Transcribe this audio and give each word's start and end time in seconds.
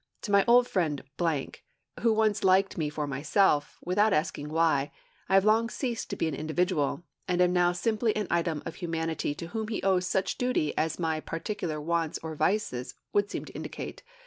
To 0.23 0.31
my 0.31 0.43
old 0.47 0.67
friend, 0.67 1.03
who 1.99 2.11
once 2.11 2.43
liked 2.43 2.75
me 2.75 2.89
for 2.89 3.05
myself, 3.05 3.77
without 3.85 4.13
asking 4.13 4.49
why, 4.49 4.91
I 5.29 5.35
have 5.35 5.45
long 5.45 5.69
ceased 5.69 6.09
to 6.09 6.15
be 6.15 6.27
an 6.27 6.33
individual, 6.33 7.03
and 7.27 7.39
am 7.39 7.53
now 7.53 7.71
simply 7.71 8.15
an 8.15 8.25
item 8.31 8.63
of 8.65 8.73
humanity 8.73 9.35
to 9.35 9.47
whom 9.49 9.67
he 9.67 9.83
owes 9.83 10.07
such 10.07 10.39
duty 10.39 10.75
as 10.75 10.97
my 10.97 11.19
particular 11.19 11.79
wants 11.79 12.17
or 12.23 12.33
vices 12.33 12.95
would 13.13 13.29
seem 13.29 13.45
to 13.45 13.53
indicate. 13.53 14.01